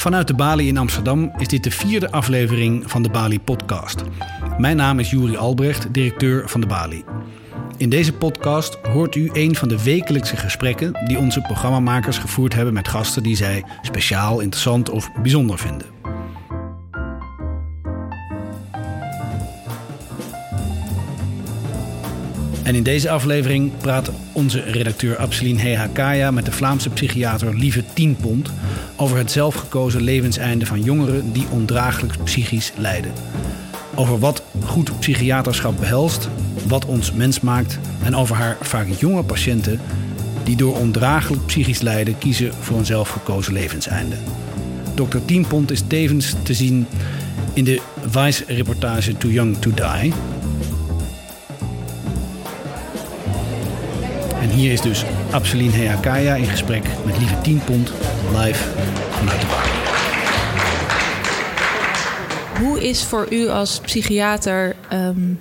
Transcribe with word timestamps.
Vanuit 0.00 0.26
de 0.26 0.34
Bali 0.34 0.68
in 0.68 0.76
Amsterdam 0.76 1.32
is 1.38 1.48
dit 1.48 1.64
de 1.64 1.70
vierde 1.70 2.10
aflevering 2.10 2.90
van 2.90 3.02
de 3.02 3.10
Bali 3.10 3.40
Podcast. 3.40 4.02
Mijn 4.58 4.76
naam 4.76 4.98
is 4.98 5.10
Juri 5.10 5.36
Albrecht, 5.36 5.94
directeur 5.94 6.48
van 6.48 6.60
de 6.60 6.66
Bali. 6.66 7.04
In 7.76 7.88
deze 7.88 8.12
podcast 8.12 8.78
hoort 8.92 9.14
u 9.14 9.30
een 9.32 9.56
van 9.56 9.68
de 9.68 9.82
wekelijkse 9.82 10.36
gesprekken 10.36 11.06
die 11.06 11.18
onze 11.18 11.40
programmamakers 11.40 12.18
gevoerd 12.18 12.54
hebben 12.54 12.74
met 12.74 12.88
gasten 12.88 13.22
die 13.22 13.36
zij 13.36 13.64
speciaal, 13.82 14.40
interessant 14.40 14.90
of 14.90 15.10
bijzonder 15.22 15.58
vinden. 15.58 15.86
En 22.62 22.74
in 22.74 22.82
deze 22.82 23.10
aflevering 23.10 23.72
praat 23.78 24.10
onze 24.32 24.60
redacteur 24.60 25.16
Abseline 25.16 25.60
Hehakaya 25.60 26.30
met 26.30 26.44
de 26.44 26.52
Vlaamse 26.52 26.90
psychiater 26.90 27.54
Lieve 27.54 27.84
Tienpont 27.92 28.50
over 29.00 29.16
het 29.16 29.30
zelfgekozen 29.30 30.02
levenseinde 30.02 30.66
van 30.66 30.82
jongeren 30.82 31.32
die 31.32 31.46
ondraaglijk 31.50 32.24
psychisch 32.24 32.72
lijden. 32.76 33.12
Over 33.94 34.18
wat 34.18 34.42
goed 34.64 34.98
psychiaterschap 34.98 35.78
behelst, 35.78 36.28
wat 36.66 36.84
ons 36.84 37.12
mens 37.12 37.40
maakt 37.40 37.78
en 38.04 38.16
over 38.16 38.36
haar 38.36 38.56
vaak 38.60 38.86
jonge 38.98 39.22
patiënten 39.22 39.80
die 40.44 40.56
door 40.56 40.76
ondraaglijk 40.76 41.46
psychisch 41.46 41.80
lijden 41.80 42.18
kiezen 42.18 42.54
voor 42.54 42.78
een 42.78 42.86
zelfgekozen 42.86 43.52
levenseinde. 43.52 44.16
Dr. 44.94 45.18
Tienpont 45.24 45.70
is 45.70 45.82
tevens 45.86 46.34
te 46.42 46.54
zien 46.54 46.86
in 47.52 47.64
de 47.64 47.80
Vice-reportage 48.06 49.16
Too 49.16 49.30
Young 49.30 49.56
to 49.56 49.70
Die. 49.74 50.12
En 54.40 54.48
hier 54.50 54.72
is 54.72 54.80
dus 54.80 55.04
Abseline 55.30 55.72
Heakaya 55.72 56.34
in 56.34 56.46
gesprek 56.46 56.84
met 57.06 57.18
Lieve 57.18 57.40
Tienpont 57.40 57.92
live 58.36 58.64
vanuit 59.10 59.40
de 59.40 59.46
bar. 59.46 59.68
Hoe 62.62 62.88
is 62.88 63.04
voor 63.04 63.32
u 63.32 63.48
als 63.48 63.80
psychiater 63.80 64.76
ehm, 64.88 65.32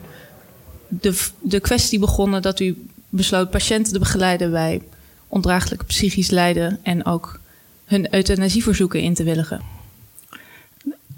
de, 0.88 1.28
de 1.42 1.60
kwestie 1.60 2.00
begonnen 2.00 2.42
dat 2.42 2.60
u 2.60 2.86
besloot 3.10 3.50
patiënten 3.50 3.94
te 3.94 4.00
begeleiden 4.00 4.52
bij 4.52 4.82
ondraaglijk 5.28 5.86
psychisch 5.86 6.30
lijden 6.30 6.80
en 6.84 7.06
ook 7.06 7.40
hun 7.86 8.14
euthanasieverzoeken 8.14 9.02
in 9.02 9.14
te 9.14 9.24
willigen? 9.24 9.62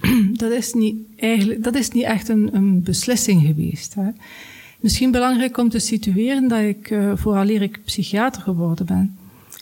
Dat 0.33 0.51
is 0.51 0.73
niet, 0.73 0.95
eigenlijk, 1.17 1.63
dat 1.63 1.75
is 1.75 1.89
niet 1.89 2.03
echt 2.03 2.29
een, 2.29 2.49
een 2.53 2.83
beslissing 2.83 3.45
geweest. 3.45 3.93
Hè. 3.93 4.09
Misschien 4.79 5.11
belangrijk 5.11 5.57
om 5.57 5.69
te 5.69 5.79
situeren 5.79 6.47
dat 6.47 6.59
ik, 6.59 6.89
uh, 6.89 7.11
vooraleer 7.15 7.61
ik 7.61 7.83
psychiater 7.83 8.41
geworden 8.41 8.85
ben, 8.85 9.17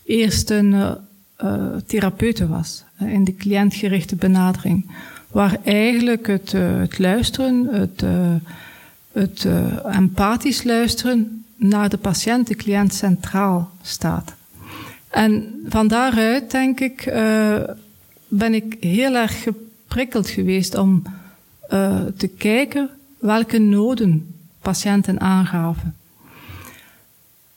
eerst 0.05 0.49
een 0.49 0.71
uh, 0.71 0.91
uh, 1.43 1.75
therapeute 1.85 2.47
was 2.47 2.83
in 2.99 3.23
de 3.23 3.35
cliëntgerichte 3.35 4.15
benadering. 4.15 4.91
Waar 5.27 5.57
eigenlijk 5.63 6.27
het, 6.27 6.51
het 6.51 6.99
luisteren, 6.99 7.67
het, 7.71 8.03
het 9.11 9.47
empathisch 9.91 10.63
luisteren 10.63 11.45
naar 11.55 11.89
de 11.89 11.97
patiënt, 11.97 12.47
de 12.47 12.55
cliënt 12.55 12.93
centraal 12.93 13.71
staat. 13.81 14.33
En 15.09 15.61
van 15.67 15.87
daaruit, 15.87 16.51
denk 16.51 16.79
ik, 16.79 17.13
ben 18.27 18.53
ik 18.53 18.77
heel 18.79 19.15
erg 19.15 19.43
geprikkeld 19.43 20.29
geweest 20.29 20.75
om 20.75 21.03
te 22.17 22.29
kijken 22.37 22.89
welke 23.19 23.57
noden 23.57 24.35
patiënten 24.61 25.19
aangaven. 25.19 25.95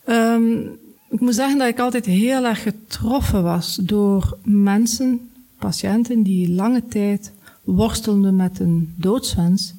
Um, 0.08 0.80
ik 1.12 1.20
moet 1.20 1.34
zeggen 1.34 1.58
dat 1.58 1.68
ik 1.68 1.78
altijd 1.78 2.06
heel 2.06 2.44
erg 2.44 2.62
getroffen 2.62 3.42
was 3.42 3.76
door 3.76 4.38
mensen, 4.42 5.20
patiënten, 5.58 6.22
die 6.22 6.50
lange 6.50 6.86
tijd 6.86 7.32
worstelden 7.64 8.36
met 8.36 8.60
een 8.60 8.94
doodswens 8.96 9.74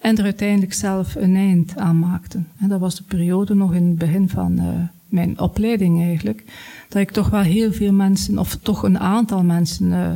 en 0.00 0.18
er 0.18 0.24
uiteindelijk 0.24 0.72
zelf 0.72 1.14
een 1.14 1.36
eind 1.36 1.76
aan 1.76 1.98
maakten. 1.98 2.48
En 2.58 2.68
dat 2.68 2.80
was 2.80 2.96
de 2.96 3.02
periode 3.02 3.54
nog 3.54 3.74
in 3.74 3.86
het 3.86 3.98
begin 3.98 4.28
van 4.28 4.60
uh, 4.60 4.68
mijn 5.08 5.40
opleiding 5.40 6.02
eigenlijk, 6.02 6.44
dat 6.88 7.02
ik 7.02 7.10
toch 7.10 7.30
wel 7.30 7.40
heel 7.40 7.72
veel 7.72 7.92
mensen, 7.92 8.38
of 8.38 8.56
toch 8.56 8.82
een 8.82 8.98
aantal 8.98 9.42
mensen 9.42 9.86
uh, 9.86 10.12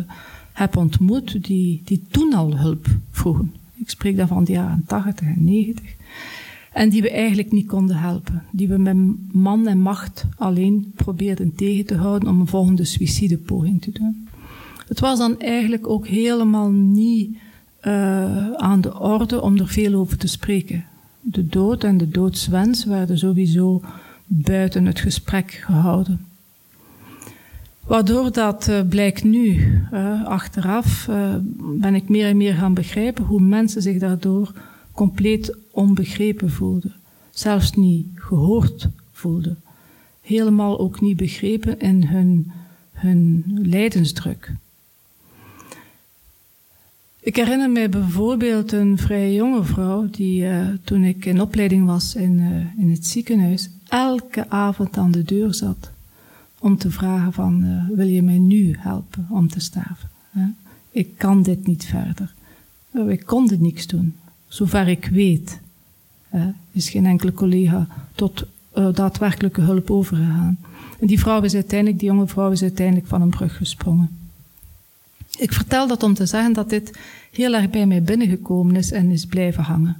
heb 0.53 0.77
ontmoet 0.77 1.45
die, 1.45 1.83
die 1.85 2.05
toen 2.11 2.35
al 2.35 2.59
hulp 2.59 2.87
vroegen. 3.11 3.55
Ik 3.75 3.91
spreek 3.91 4.17
dan 4.17 4.29
van 4.29 4.45
de 4.45 4.53
jaren 4.53 4.85
80 4.87 5.27
en 5.27 5.45
90. 5.45 5.85
En 6.79 6.89
die 6.89 7.03
we 7.03 7.11
eigenlijk 7.11 7.53
niet 7.53 7.67
konden 7.67 7.97
helpen. 7.97 8.43
Die 8.51 8.69
we 8.69 8.79
met 8.79 8.97
man 9.33 9.67
en 9.67 9.81
macht 9.81 10.25
alleen 10.37 10.93
probeerden 10.95 11.55
tegen 11.55 11.87
te 11.87 11.97
houden 11.97 12.29
om 12.29 12.41
een 12.41 12.47
volgende 12.47 12.85
suïcidepoging 12.85 13.83
te 13.83 13.91
doen. 13.93 14.29
Het 14.89 15.01
was 15.01 15.19
dan 15.19 15.41
eigenlijk 15.41 15.89
ook 15.89 16.07
helemaal 16.07 16.71
niet 16.71 17.37
uh, 17.83 18.53
aan 18.53 18.81
de 18.81 18.99
orde 18.99 19.41
om 19.41 19.59
er 19.59 19.69
veel 19.69 19.95
over 19.95 20.17
te 20.17 20.27
spreken. 20.27 20.85
De 21.21 21.47
dood 21.47 21.85
en 21.85 21.99
de 21.99 22.09
doodswens 22.09 22.85
werden 22.85 23.19
sowieso 23.19 23.83
buiten 24.27 24.87
het 24.87 25.01
gesprek 25.01 25.51
gehouden. 25.51 26.21
Waardoor 27.87 28.33
dat 28.33 28.69
uh, 28.69 28.81
blijkt 28.89 29.25
nu, 29.25 29.73
uh, 29.93 30.25
achteraf, 30.25 31.09
ben 31.61 31.95
ik 31.95 32.09
meer 32.09 32.27
en 32.27 32.37
meer 32.37 32.55
gaan 32.55 32.75
begrijpen 32.75 33.25
hoe 33.25 33.41
mensen 33.41 33.83
zich 33.83 33.99
daardoor 33.99 34.53
compleet 34.99 35.57
onbegrepen 35.71 36.51
voelde. 36.51 36.91
Zelfs 37.31 37.73
niet 37.73 38.07
gehoord 38.15 38.89
voelde. 39.13 39.57
Helemaal 40.21 40.79
ook 40.79 41.01
niet 41.01 41.17
begrepen 41.17 41.81
in 41.81 42.05
hun, 42.05 42.53
hun 42.93 43.45
lijdensdruk. 43.47 44.53
Ik 47.21 47.37
herinner 47.37 47.71
me 47.71 47.89
bijvoorbeeld 47.89 48.73
een 48.73 48.99
vrij 48.99 49.35
jonge 49.35 49.65
vrouw 49.65 50.11
die 50.11 50.43
uh, 50.43 50.69
toen 50.85 51.05
ik 51.05 51.25
in 51.25 51.41
opleiding 51.41 51.87
was 51.87 52.15
in, 52.15 52.39
uh, 52.39 52.83
in 52.83 52.91
het 52.91 53.07
ziekenhuis 53.07 53.71
elke 53.89 54.51
avond 54.51 54.97
aan 54.97 55.11
de 55.11 55.23
deur 55.23 55.55
zat 55.55 55.91
om 56.59 56.77
te 56.77 56.91
vragen 56.91 57.33
van 57.33 57.65
uh, 57.65 57.97
wil 57.97 58.07
je 58.07 58.23
mij 58.23 58.39
nu 58.39 58.77
helpen 58.79 59.27
om 59.31 59.49
te 59.49 59.61
sterven? 59.61 60.11
Ik 60.91 61.09
kan 61.17 61.43
dit 61.43 61.67
niet 61.67 61.85
verder. 61.85 62.35
Ik 63.09 63.27
kon 63.27 63.47
dit 63.47 63.61
niks 63.61 63.87
doen 63.87 64.15
zover 64.49 64.89
ik 64.89 65.09
weet, 65.13 65.61
is 66.73 66.91
geen 66.91 67.07
enkele 67.07 67.33
collega 67.33 67.87
tot 68.15 68.45
uh, 68.77 68.89
daadwerkelijke 68.95 69.61
hulp 69.61 69.91
overgegaan. 69.91 70.59
En 71.01 71.07
die 71.07 71.19
vrouw 71.19 71.43
is 71.43 71.55
uiteindelijk, 71.55 71.99
die 71.99 72.09
jonge 72.09 72.27
vrouw 72.27 72.51
is 72.51 72.63
uiteindelijk 72.63 73.07
van 73.07 73.23
een 73.23 73.31
brug 73.31 73.57
gesprongen. 73.57 74.19
Ik 75.39 75.53
vertel 75.53 75.87
dat 75.87 76.03
om 76.03 76.15
te 76.15 76.27
zeggen 76.27 76.53
dat 76.53 76.71
dit 76.71 76.99
heel 77.31 77.55
erg 77.55 77.71
bij 77.71 77.87
mij 77.87 78.03
binnengekomen 78.03 78.77
is 78.77 78.93
en 78.93 79.11
is 79.11 79.27
blijven 79.27 79.63
hangen. 79.63 79.97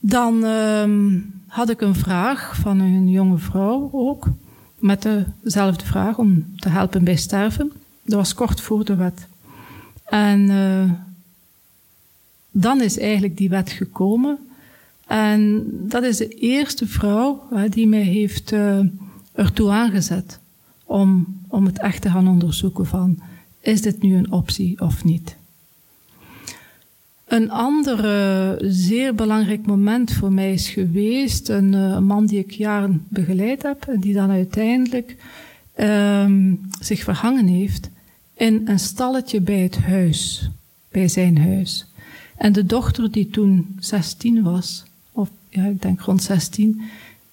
Dan 0.00 0.44
uh, 0.44 1.20
had 1.46 1.70
ik 1.70 1.80
een 1.80 1.94
vraag 1.94 2.56
van 2.56 2.78
een 2.78 3.10
jonge 3.10 3.38
vrouw 3.38 3.90
ook, 3.92 4.28
met 4.78 5.08
dezelfde 5.42 5.84
vraag 5.84 6.18
om 6.18 6.46
te 6.56 6.68
helpen 6.68 7.04
bij 7.04 7.16
sterven. 7.16 7.72
Dat 8.02 8.16
was 8.16 8.34
kort 8.34 8.60
voor 8.60 8.84
de 8.84 8.94
wet. 8.94 9.28
En 10.04 10.40
uh, 10.40 10.90
dan 12.52 12.82
is 12.82 12.98
eigenlijk 12.98 13.36
die 13.36 13.48
wet 13.48 13.70
gekomen. 13.70 14.38
En 15.06 15.64
dat 15.70 16.02
is 16.02 16.16
de 16.16 16.28
eerste 16.28 16.86
vrouw 16.86 17.42
hè, 17.50 17.68
die 17.68 17.86
mij 17.86 18.02
heeft 18.02 18.52
uh, 18.52 18.78
ertoe 19.32 19.70
aangezet 19.70 20.38
om, 20.84 21.26
om 21.48 21.66
het 21.66 21.78
echt 21.78 22.02
te 22.02 22.10
gaan 22.10 22.28
onderzoeken 22.28 22.86
van, 22.86 23.18
is 23.60 23.82
dit 23.82 24.02
nu 24.02 24.16
een 24.16 24.32
optie 24.32 24.80
of 24.80 25.04
niet? 25.04 25.36
Een 27.24 27.50
ander 27.50 28.56
zeer 28.72 29.14
belangrijk 29.14 29.66
moment 29.66 30.12
voor 30.12 30.32
mij 30.32 30.52
is 30.52 30.68
geweest, 30.68 31.48
een, 31.48 31.72
uh, 31.72 31.80
een 31.80 32.04
man 32.04 32.26
die 32.26 32.38
ik 32.38 32.50
jaren 32.50 33.06
begeleid 33.08 33.62
heb 33.62 33.86
en 33.86 34.00
die 34.00 34.14
dan 34.14 34.30
uiteindelijk 34.30 35.16
ehm, 35.74 36.54
zich 36.80 37.02
verhangen 37.02 37.46
heeft 37.46 37.90
in 38.34 38.62
een 38.64 38.78
stalletje 38.78 39.40
bij 39.40 39.58
het 39.58 39.78
huis, 39.78 40.50
bij 40.90 41.08
zijn 41.08 41.38
huis. 41.38 41.86
En 42.42 42.52
de 42.52 42.66
dochter 42.66 43.10
die 43.10 43.30
toen 43.30 43.76
16 43.78 44.42
was, 44.42 44.84
of 45.12 45.30
ja, 45.48 45.64
ik 45.64 45.82
denk 45.82 46.00
rond 46.00 46.22
16, 46.22 46.82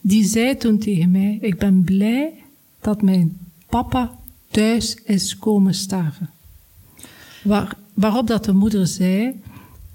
die 0.01 0.25
zei 0.25 0.57
toen 0.57 0.79
tegen 0.79 1.11
mij: 1.11 1.37
Ik 1.41 1.57
ben 1.57 1.83
blij 1.83 2.33
dat 2.81 3.01
mijn 3.01 3.37
papa 3.69 4.11
thuis 4.51 4.95
is 5.03 5.37
komen 5.37 5.73
sterven. 5.73 6.29
Waar, 7.43 7.75
waarop 7.93 8.27
dat 8.27 8.45
de 8.45 8.53
moeder 8.53 8.87
zei: 8.87 9.41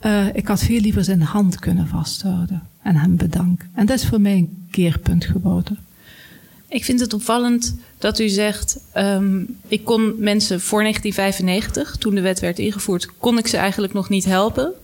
uh, 0.07 0.35
Ik 0.35 0.47
had 0.47 0.63
veel 0.63 0.81
liever 0.81 1.05
zijn 1.05 1.23
hand 1.23 1.59
kunnen 1.59 1.89
vasthouden 1.89 2.63
en 2.83 2.97
hem 2.97 3.17
bedanken. 3.17 3.71
En 3.75 3.87
dat 3.87 3.99
is 3.99 4.07
voor 4.07 4.21
mij 4.21 4.37
een 4.37 4.67
keerpunt 4.71 5.25
geworden. 5.25 5.79
Ik 6.69 6.85
vind 6.85 7.01
het 7.01 7.13
opvallend 7.13 7.77
dat 7.99 8.19
u 8.19 8.29
zegt: 8.29 8.79
um, 8.97 9.57
ik 9.69 9.85
kon 9.85 10.15
mensen 10.19 10.61
voor 10.61 10.81
1995, 10.81 11.97
toen 11.97 12.15
de 12.15 12.21
wet 12.21 12.41
werd 12.41 12.59
ingevoerd, 12.59 13.09
kon 13.19 13.39
ik 13.39 13.47
ze 13.47 13.57
eigenlijk 13.57 13.93
nog 13.93 14.09
niet 14.09 14.25
helpen. 14.25 14.75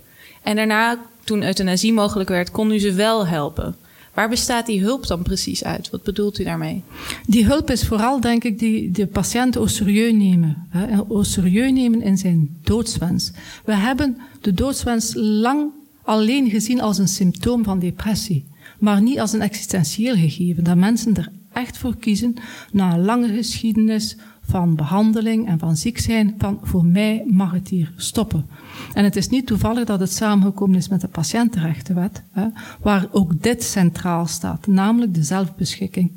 En 0.42 0.56
daarna, 0.56 0.98
toen 1.24 1.42
euthanasie 1.42 1.92
mogelijk 1.92 2.28
werd, 2.28 2.50
kon 2.50 2.72
u 2.72 2.78
ze 2.78 2.92
wel 2.92 3.26
helpen. 3.26 3.76
Waar 4.14 4.28
bestaat 4.28 4.66
die 4.66 4.80
hulp 4.80 5.06
dan 5.06 5.22
precies 5.22 5.64
uit? 5.64 5.90
Wat 5.90 6.02
bedoelt 6.02 6.38
u 6.38 6.44
daarmee? 6.44 6.82
Die 7.26 7.44
hulp 7.46 7.70
is 7.70 7.86
vooral, 7.86 8.20
denk 8.20 8.44
ik, 8.44 8.58
die 8.58 8.90
de 8.90 9.06
patiënt 9.06 9.56
au 9.56 9.68
serieus 9.68 10.12
nemen. 10.12 10.66
Hè, 10.68 10.96
au 10.96 11.24
serieus 11.24 11.72
nemen 11.72 12.02
in 12.02 12.18
zijn 12.18 12.58
doodswens. 12.62 13.32
We 13.64 13.74
hebben 13.74 14.16
de 14.40 14.54
doodswens 14.54 15.12
lang 15.14 15.70
alleen 16.02 16.50
gezien 16.50 16.80
als 16.80 16.98
een 16.98 17.08
symptoom 17.08 17.64
van 17.64 17.78
depressie, 17.78 18.44
maar 18.78 19.02
niet 19.02 19.20
als 19.20 19.32
een 19.32 19.42
existentieel 19.42 20.14
gegeven. 20.14 20.64
Dat 20.64 20.76
mensen 20.76 21.16
er 21.16 21.28
echt 21.52 21.78
voor 21.78 21.96
kiezen, 21.96 22.34
na 22.72 22.92
een 22.92 23.04
lange 23.04 23.28
geschiedenis 23.28 24.16
van 24.50 24.74
behandeling 24.74 25.48
en 25.48 25.58
van 25.58 25.76
ziek 25.76 25.98
zijn, 25.98 26.34
van 26.38 26.58
voor 26.62 26.84
mij 26.84 27.24
mag 27.26 27.52
het 27.52 27.68
hier 27.68 27.92
stoppen. 27.96 28.46
En 28.94 29.04
het 29.04 29.16
is 29.16 29.28
niet 29.28 29.46
toevallig 29.46 29.84
dat 29.84 30.00
het 30.00 30.12
samengekomen 30.12 30.76
is 30.76 30.88
met 30.88 31.00
de 31.00 31.08
patiëntenrechtenwet, 31.08 32.22
hè, 32.30 32.46
waar 32.80 33.06
ook 33.10 33.42
dit 33.42 33.62
centraal 33.62 34.26
staat, 34.26 34.66
namelijk 34.66 35.14
de 35.14 35.22
zelfbeschikking. 35.22 36.10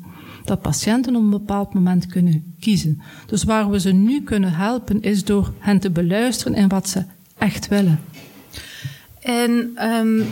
Dat 0.44 0.60
patiënten 0.60 1.16
op 1.16 1.22
een 1.22 1.30
bepaald 1.30 1.74
moment 1.74 2.06
kunnen 2.06 2.54
kiezen. 2.60 3.00
Dus 3.26 3.44
waar 3.44 3.70
we 3.70 3.80
ze 3.80 3.92
nu 3.92 4.22
kunnen 4.22 4.52
helpen, 4.52 5.02
is 5.02 5.24
door 5.24 5.52
hen 5.58 5.78
te 5.78 5.90
beluisteren 5.90 6.54
in 6.54 6.68
wat 6.68 6.88
ze 6.88 7.02
echt 7.38 7.68
willen. 7.68 8.00
En 9.20 9.72
um, 9.82 10.24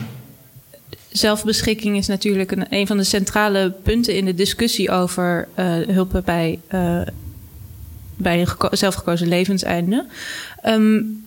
zelfbeschikking 1.09 1.97
is 1.97 2.07
natuurlijk 2.07 2.51
een, 2.51 2.65
een 2.69 2.87
van 2.87 2.97
de 2.97 3.03
centrale 3.03 3.71
punten 3.71 4.15
in 4.15 4.25
de 4.25 4.33
discussie 4.33 4.91
over 4.91 5.47
uh, 5.59 5.65
hulp 5.87 6.21
bij, 6.25 6.59
uh, 6.73 7.01
bij 8.23 8.41
een 8.41 8.77
zelfgekozen 8.77 9.27
levenseinde. 9.27 10.05
Um, 10.65 11.23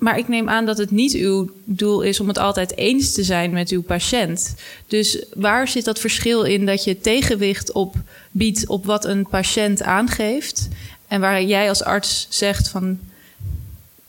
maar 0.00 0.18
ik 0.18 0.28
neem 0.28 0.48
aan 0.48 0.66
dat 0.66 0.78
het 0.78 0.90
niet 0.90 1.14
uw 1.14 1.50
doel 1.64 2.00
is 2.00 2.20
om 2.20 2.28
het 2.28 2.38
altijd 2.38 2.76
eens 2.76 3.12
te 3.12 3.24
zijn 3.24 3.50
met 3.50 3.70
uw 3.70 3.82
patiënt. 3.82 4.54
Dus 4.86 5.24
waar 5.34 5.68
zit 5.68 5.84
dat 5.84 5.98
verschil 5.98 6.42
in 6.42 6.66
dat 6.66 6.84
je 6.84 7.00
tegenwicht 7.00 7.72
op 7.72 7.94
biedt 8.30 8.66
op 8.66 8.84
wat 8.84 9.04
een 9.04 9.28
patiënt 9.28 9.82
aangeeft? 9.82 10.68
En 11.08 11.20
waar 11.20 11.42
jij 11.42 11.68
als 11.68 11.82
arts 11.82 12.26
zegt 12.28 12.68
van 12.68 12.98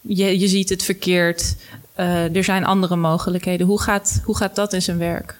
je, 0.02 0.40
je 0.40 0.48
ziet 0.48 0.70
het 0.70 0.84
verkeerd, 0.84 1.56
uh, 2.00 2.36
er 2.36 2.44
zijn 2.44 2.66
andere 2.66 2.96
mogelijkheden. 2.96 3.68
Hoe 3.68 3.82
gaat, 3.82 4.22
hoe 4.24 4.38
gaat 4.38 4.56
dat 4.56 4.74
in 4.74 4.82
zijn 4.82 4.98
werk? 4.98 5.40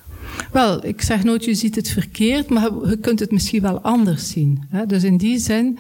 Wel, 0.52 0.86
ik 0.86 1.02
zeg 1.02 1.24
nooit 1.24 1.46
je 1.46 1.54
ziet 1.54 1.76
het 1.76 1.90
verkeerd, 1.90 2.50
maar 2.50 2.70
je 2.90 2.98
kunt 2.98 3.20
het 3.20 3.32
misschien 3.32 3.62
wel 3.62 3.80
anders 3.82 4.30
zien. 4.30 4.64
Hè? 4.70 4.86
Dus 4.86 5.04
in 5.04 5.18
die 5.18 5.40
zin 5.40 5.80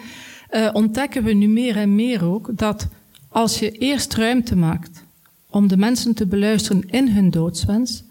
uh, 0.51 0.69
ontdekken 0.73 1.23
we 1.23 1.33
nu 1.33 1.47
meer 1.47 1.77
en 1.77 1.95
meer 1.95 2.25
ook 2.25 2.49
dat 2.53 2.87
als 3.29 3.59
je 3.59 3.71
eerst 3.71 4.13
ruimte 4.13 4.55
maakt 4.55 5.03
om 5.49 5.67
de 5.67 5.77
mensen 5.77 6.13
te 6.13 6.25
beluisteren 6.25 6.89
in 6.89 7.07
hun 7.07 7.29
doodswens, 7.29 8.03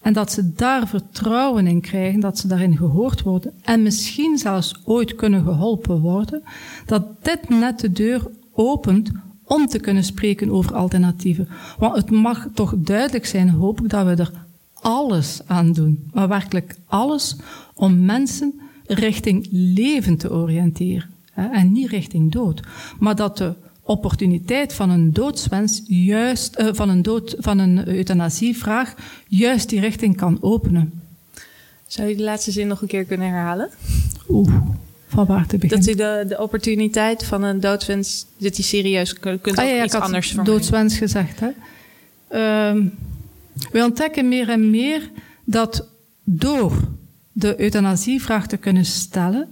en 0.00 0.12
dat 0.12 0.32
ze 0.32 0.52
daar 0.52 0.88
vertrouwen 0.88 1.66
in 1.66 1.80
krijgen, 1.80 2.20
dat 2.20 2.38
ze 2.38 2.48
daarin 2.48 2.76
gehoord 2.76 3.22
worden 3.22 3.52
en 3.62 3.82
misschien 3.82 4.38
zelfs 4.38 4.74
ooit 4.84 5.14
kunnen 5.14 5.42
geholpen 5.42 6.00
worden, 6.00 6.42
dat 6.86 7.24
dit 7.24 7.48
net 7.48 7.80
de 7.80 7.92
deur 7.92 8.30
opent 8.52 9.10
om 9.44 9.66
te 9.66 9.78
kunnen 9.78 10.04
spreken 10.04 10.50
over 10.50 10.74
alternatieven. 10.74 11.48
Want 11.78 11.96
het 11.96 12.10
mag 12.10 12.48
toch 12.54 12.74
duidelijk 12.76 13.26
zijn, 13.26 13.48
hoop 13.50 13.80
ik, 13.80 13.88
dat 13.88 14.06
we 14.06 14.22
er 14.22 14.32
alles 14.72 15.40
aan 15.46 15.72
doen, 15.72 16.10
maar 16.12 16.28
werkelijk 16.28 16.76
alles, 16.86 17.36
om 17.74 18.04
mensen 18.04 18.60
richting 18.86 19.48
leven 19.50 20.16
te 20.16 20.32
oriënteren 20.32 21.16
en 21.38 21.72
niet 21.72 21.90
richting 21.90 22.32
dood. 22.32 22.60
Maar 22.98 23.16
dat 23.16 23.38
de 23.38 23.54
opportuniteit 23.82 24.72
van 24.72 24.90
een 24.90 25.12
doodswens 25.12 25.82
juist, 25.86 26.58
uh, 26.58 26.68
van 26.72 26.88
een 26.88 27.02
dood, 27.02 27.36
van 27.38 27.58
een 27.58 27.88
euthanasievraag 27.88 28.94
juist 29.26 29.68
die 29.68 29.80
richting 29.80 30.16
kan 30.16 30.38
openen. 30.40 30.92
Zou 31.86 32.08
je 32.08 32.16
de 32.16 32.22
laatste 32.22 32.50
zin 32.50 32.66
nog 32.66 32.82
een 32.82 32.88
keer 32.88 33.04
kunnen 33.04 33.26
herhalen? 33.26 33.70
Oeh, 34.28 34.54
van 35.06 35.26
waar 35.26 35.46
te 35.46 35.58
beginnen? 35.58 35.86
Dat 35.86 35.94
u 35.94 35.98
de, 35.98 36.24
de 36.28 36.42
opportuniteit 36.42 37.24
van 37.24 37.42
een 37.42 37.60
doodswens, 37.60 38.26
dat 38.36 38.58
u 38.58 38.62
serieus 38.62 39.12
kunt 39.18 39.44
ah, 39.44 39.54
ja, 39.54 39.62
ja, 39.62 39.84
iets 39.84 39.94
anders 39.94 40.32
van 40.32 40.44
doodswens 40.44 40.96
gezegd, 40.96 41.40
hè? 41.40 41.48
Uh, 42.30 42.84
we 43.70 43.82
ontdekken 43.82 44.28
meer 44.28 44.48
en 44.48 44.70
meer 44.70 45.10
dat 45.44 45.88
door 46.24 46.72
de 47.32 47.60
euthanasievraag 47.60 48.46
te 48.46 48.56
kunnen 48.56 48.84
stellen, 48.84 49.48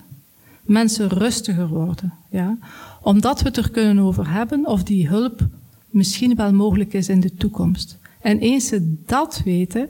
mensen 0.67 1.09
rustiger 1.09 1.69
worden. 1.69 2.13
Ja? 2.31 2.59
Omdat 3.03 3.41
we 3.41 3.49
het 3.49 3.57
er 3.57 3.71
kunnen 3.71 3.99
over 3.99 4.31
hebben 4.31 4.67
of 4.67 4.83
die 4.83 5.09
hulp 5.09 5.47
misschien 5.91 6.35
wel 6.35 6.53
mogelijk 6.53 6.93
is 6.93 7.09
in 7.09 7.21
de 7.21 7.35
toekomst. 7.35 7.99
En 8.21 8.39
eens 8.39 8.67
ze 8.67 8.95
dat 9.07 9.41
weten, 9.45 9.89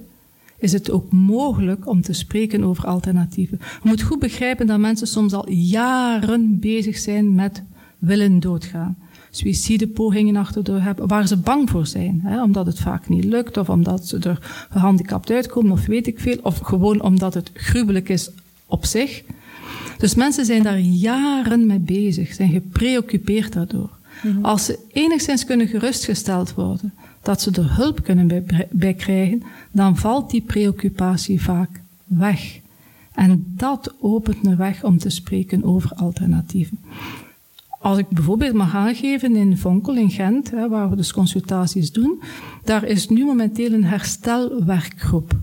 is 0.59 0.73
het 0.73 0.91
ook 0.91 1.13
mogelijk 1.13 1.87
om 1.87 2.03
te 2.03 2.13
spreken 2.13 2.65
over 2.65 2.87
alternatieven. 2.87 3.59
Je 3.61 3.89
moet 3.89 4.03
goed 4.03 4.19
begrijpen 4.19 4.67
dat 4.67 4.79
mensen 4.79 5.07
soms 5.07 5.33
al 5.33 5.51
jaren 5.51 6.59
bezig 6.59 6.99
zijn 6.99 7.35
met 7.35 7.63
willen 7.99 8.41
doodgaan. 8.41 8.97
Suïcidepogingen 9.31 10.37
achter 10.37 10.65
de 10.65 10.73
hebben, 10.73 11.09
waar 11.09 11.27
ze 11.27 11.37
bang 11.37 11.71
voor 11.71 11.87
zijn. 11.87 12.21
Hè, 12.25 12.43
omdat 12.43 12.67
het 12.67 12.79
vaak 12.79 13.09
niet 13.09 13.25
lukt, 13.25 13.57
of 13.57 13.69
omdat 13.69 14.09
ze 14.09 14.19
er 14.19 14.67
gehandicapt 14.71 15.31
uitkomen, 15.31 15.73
of 15.73 15.87
weet 15.87 16.07
ik 16.07 16.21
veel. 16.21 16.39
Of 16.43 16.59
gewoon 16.59 17.03
omdat 17.03 17.35
het 17.35 17.51
gruwelijk 17.55 18.09
is 18.09 18.31
op 18.67 18.85
zich. 18.85 19.23
Dus 19.99 20.15
mensen 20.15 20.45
zijn 20.45 20.63
daar 20.63 20.79
jaren 20.79 21.67
mee 21.67 21.79
bezig, 21.79 22.35
zijn 22.35 22.51
gepreoccupeerd 22.51 23.53
daardoor. 23.53 23.91
Mhm. 24.23 24.45
Als 24.45 24.65
ze 24.65 24.79
enigszins 24.93 25.45
kunnen 25.45 25.69
gerustgesteld 25.69 26.55
worden 26.55 26.93
dat 27.23 27.43
ze 27.43 27.51
er 27.51 27.77
hulp 27.77 28.03
kunnen 28.03 28.27
bij, 28.27 28.69
bij 28.71 28.95
krijgen, 28.95 29.43
dan 29.71 29.97
valt 29.97 30.31
die 30.31 30.41
preoccupatie 30.41 31.43
vaak 31.43 31.81
weg. 32.05 32.61
En 33.15 33.45
dat 33.57 33.95
opent 34.01 34.47
een 34.47 34.57
weg 34.57 34.85
om 34.85 34.99
te 34.99 35.11
spreken 35.11 35.65
over 35.65 35.91
alternatieven. 35.95 36.79
Als 37.81 37.99
ik 37.99 38.09
bijvoorbeeld 38.09 38.55
mag 38.55 38.75
aangeven 38.75 39.37
in 39.37 39.57
Vonkel 39.57 39.97
in 39.97 40.11
Gent, 40.11 40.51
hè, 40.51 40.69
waar 40.69 40.91
we 40.91 40.97
dus 40.97 41.13
consultaties 41.13 41.93
doen, 41.93 42.23
daar 42.65 42.85
is 42.85 43.09
nu 43.09 43.25
momenteel 43.25 43.73
een 43.73 43.85
herstelwerkgroep 43.85 45.37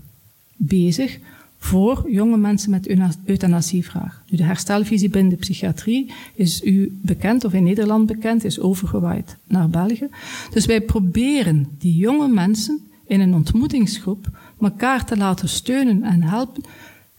bezig 0.56 1.18
voor 1.64 2.10
jonge 2.10 2.36
mensen 2.36 2.70
met 2.70 2.88
euthanasievraag. 3.24 4.22
Nu, 4.28 4.36
de 4.36 4.42
herstelvisie 4.42 5.08
binnen 5.08 5.30
de 5.30 5.38
psychiatrie 5.38 6.12
is 6.34 6.62
u 6.62 6.98
bekend 7.02 7.44
of 7.44 7.52
in 7.52 7.62
Nederland 7.62 8.06
bekend, 8.06 8.44
is 8.44 8.60
overgewaaid 8.60 9.36
naar 9.46 9.68
België. 9.68 10.08
Dus 10.50 10.66
wij 10.66 10.80
proberen 10.80 11.68
die 11.78 11.96
jonge 11.96 12.28
mensen 12.28 12.80
in 13.06 13.20
een 13.20 13.34
ontmoetingsgroep 13.34 14.28
elkaar 14.60 15.04
te 15.04 15.16
laten 15.16 15.48
steunen 15.48 16.02
en 16.02 16.22
helpen, 16.22 16.62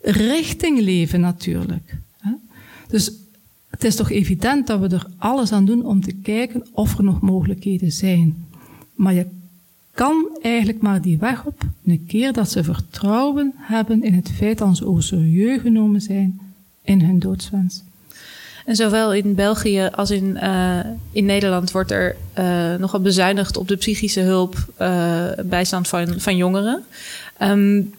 richting 0.02 0.80
leven 0.80 1.20
natuurlijk. 1.20 1.98
Dus 2.88 3.12
het 3.70 3.84
is 3.84 3.96
toch 3.96 4.12
evident 4.12 4.68
dat 4.68 4.80
we 4.80 4.88
er 4.88 5.08
alles 5.18 5.52
aan 5.52 5.66
doen 5.66 5.86
om 5.86 6.02
te 6.02 6.14
kijken 6.14 6.68
of 6.72 6.98
er 6.98 7.04
nog 7.04 7.22
mogelijkheden 7.22 7.92
zijn. 7.92 8.46
Maar 8.96 9.14
je 9.14 9.26
kan 9.96 10.38
eigenlijk 10.42 10.82
maar 10.82 11.02
die 11.02 11.18
weg 11.18 11.46
op, 11.46 11.62
een 11.86 12.06
keer 12.08 12.34
dat 12.34 12.52
ze 12.52 12.64
vertrouwen 12.64 13.54
hebben 13.58 14.04
in 14.04 14.14
het 14.14 14.32
feit 14.38 14.58
dat 14.58 14.78
ze 14.78 14.88
ook 14.88 15.02
serieus 15.02 15.62
genomen 15.62 16.02
zijn 16.02 16.40
in 16.82 17.02
hun 17.02 17.20
doodswens. 17.20 17.84
En 18.66 18.76
zowel 18.76 19.14
in 19.14 19.36
België 19.36 19.90
als 19.96 20.12
in, 20.12 20.38
uh, 20.44 20.80
in 21.12 21.26
Nederland 21.26 21.72
wordt 21.72 21.92
er 21.92 22.16
uh, 22.40 22.76
nogal 22.76 23.00
bezuinigd 23.02 23.58
op 23.58 23.68
de 23.68 23.76
psychische 23.76 24.20
hulp, 24.20 24.56
uh, 24.82 25.26
bijstand 25.46 25.88
van, 25.88 26.20
van 26.20 26.38
jongeren. 26.38 26.84
Um, 27.42 27.94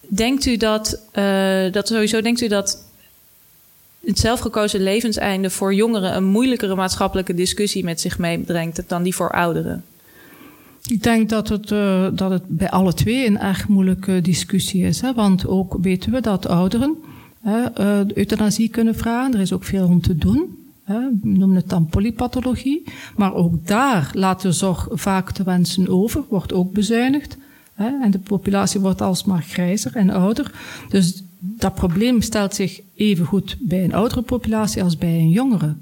denkt 0.00 0.46
u 0.46 0.56
dat, 0.56 1.00
dat 1.72 1.88
sowieso 1.88 2.20
denkt 2.20 2.40
u 2.40 2.48
dat 2.48 2.84
het 4.06 4.18
zelfgekozen 4.18 4.82
levenseinde 4.82 5.50
voor 5.50 5.74
jongeren 5.74 6.16
een 6.16 6.24
moeilijkere 6.24 6.74
maatschappelijke 6.74 7.34
discussie 7.34 7.84
met 7.84 8.00
zich 8.00 8.18
meebrengt 8.18 8.82
dan 8.86 9.02
die 9.02 9.14
voor 9.14 9.30
ouderen? 9.30 9.84
Ik 10.88 11.02
denk 11.02 11.28
dat 11.28 11.48
het, 11.48 11.70
uh, 11.70 12.06
dat 12.12 12.30
het 12.30 12.42
bij 12.48 12.70
alle 12.70 12.94
twee 12.94 13.26
een 13.26 13.38
erg 13.38 13.68
moeilijke 13.68 14.20
discussie 14.20 14.84
is. 14.84 15.00
Hè? 15.00 15.14
Want 15.14 15.46
ook 15.46 15.76
weten 15.80 16.12
we 16.12 16.20
dat 16.20 16.46
ouderen 16.46 16.96
hè, 17.40 17.72
de 18.06 18.18
euthanasie 18.18 18.68
kunnen 18.68 18.94
vragen. 18.94 19.34
Er 19.34 19.40
is 19.40 19.52
ook 19.52 19.64
veel 19.64 19.86
om 19.86 20.00
te 20.00 20.16
doen. 20.16 20.56
Hè? 20.84 20.98
We 21.22 21.28
noemen 21.28 21.56
het 21.56 21.68
dan 21.68 21.86
polypathologie. 21.86 22.82
Maar 23.16 23.34
ook 23.34 23.66
daar 23.66 24.10
laat 24.14 24.42
de 24.42 24.52
zorg 24.52 24.88
vaak 24.90 25.30
te 25.30 25.42
wensen 25.42 25.88
over. 25.88 26.24
Wordt 26.28 26.52
ook 26.52 26.72
bezuinigd. 26.72 27.36
Hè? 27.74 27.90
En 28.02 28.10
de 28.10 28.18
populatie 28.18 28.80
wordt 28.80 29.00
alsmaar 29.00 29.42
grijzer 29.42 29.96
en 29.96 30.10
ouder. 30.10 30.52
Dus 30.88 31.22
dat 31.38 31.74
probleem 31.74 32.22
stelt 32.22 32.54
zich 32.54 32.80
even 32.94 33.26
goed 33.26 33.56
bij 33.60 33.84
een 33.84 33.94
oudere 33.94 34.22
populatie 34.22 34.82
als 34.82 34.98
bij 34.98 35.14
een 35.14 35.30
jongere. 35.30 35.74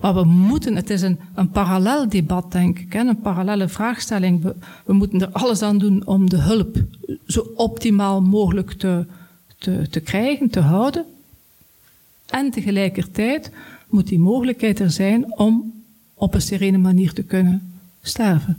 Maar 0.00 0.14
we 0.14 0.24
moeten, 0.24 0.76
het 0.76 0.90
is 0.90 1.02
een, 1.02 1.18
een 1.34 1.50
parallel 1.50 2.08
debat, 2.08 2.52
denk 2.52 2.78
ik, 2.78 2.94
een 2.94 3.20
parallele 3.20 3.68
vraagstelling. 3.68 4.42
We, 4.84 4.92
moeten 4.92 5.20
er 5.20 5.28
alles 5.32 5.62
aan 5.62 5.78
doen 5.78 6.06
om 6.06 6.28
de 6.28 6.36
hulp 6.36 6.76
zo 7.26 7.52
optimaal 7.54 8.22
mogelijk 8.22 8.72
te, 8.72 9.06
te, 9.58 9.86
te 9.90 10.00
krijgen, 10.00 10.50
te 10.50 10.60
houden. 10.60 11.04
En 12.26 12.50
tegelijkertijd 12.50 13.50
moet 13.88 14.06
die 14.06 14.18
mogelijkheid 14.18 14.80
er 14.80 14.90
zijn 14.90 15.36
om 15.38 15.72
op 16.14 16.34
een 16.34 16.42
serene 16.42 16.78
manier 16.78 17.12
te 17.12 17.22
kunnen 17.22 17.72
sterven. 18.02 18.58